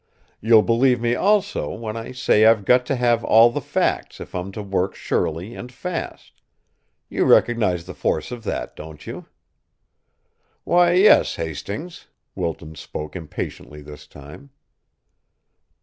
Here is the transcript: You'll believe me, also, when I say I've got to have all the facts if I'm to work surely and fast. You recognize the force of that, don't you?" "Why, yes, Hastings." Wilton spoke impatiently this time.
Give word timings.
You'll 0.39 0.63
believe 0.63 0.99
me, 0.99 1.13
also, 1.13 1.71
when 1.75 1.95
I 1.95 2.11
say 2.11 2.43
I've 2.47 2.65
got 2.65 2.87
to 2.87 2.95
have 2.95 3.23
all 3.23 3.51
the 3.51 3.61
facts 3.61 4.19
if 4.19 4.33
I'm 4.33 4.51
to 4.53 4.63
work 4.63 4.95
surely 4.95 5.53
and 5.53 5.71
fast. 5.71 6.41
You 7.07 7.23
recognize 7.25 7.85
the 7.85 7.93
force 7.93 8.31
of 8.31 8.43
that, 8.45 8.75
don't 8.75 9.05
you?" 9.05 9.27
"Why, 10.63 10.93
yes, 10.93 11.35
Hastings." 11.35 12.07
Wilton 12.33 12.73
spoke 12.73 13.15
impatiently 13.15 13.83
this 13.83 14.07
time. 14.07 14.49